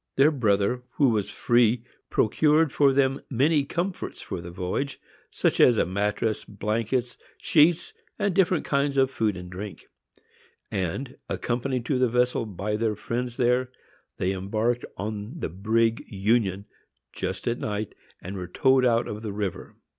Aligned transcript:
Their 0.15 0.31
brother 0.31 0.81
who 0.93 1.09
was 1.09 1.29
free 1.29 1.83
procured 2.09 2.73
for 2.73 2.91
them 2.91 3.21
many 3.29 3.63
comforts 3.63 4.19
for 4.19 4.41
the 4.41 4.49
voyage, 4.49 4.99
such 5.29 5.59
as 5.59 5.77
a 5.77 5.85
mattress, 5.85 6.43
blankets, 6.43 7.19
sheets 7.37 7.93
and 8.17 8.33
different 8.33 8.65
kinds 8.65 8.97
of 8.97 9.11
food 9.11 9.37
and 9.37 9.47
drink; 9.47 9.85
and, 10.71 11.17
accompanied 11.29 11.85
to 11.85 11.99
the 11.99 12.09
vessel 12.09 12.47
by 12.47 12.77
their 12.77 12.95
friends 12.95 13.37
there, 13.37 13.69
they 14.17 14.33
embarked 14.33 14.85
on 14.97 15.39
the 15.39 15.49
brig 15.49 16.03
Union 16.07 16.65
just 17.13 17.47
at 17.47 17.59
night, 17.59 17.93
and 18.23 18.35
were 18.35 18.47
towed 18.47 18.83
out 18.83 19.07
of 19.07 19.21
the 19.21 19.31
river. 19.31 19.75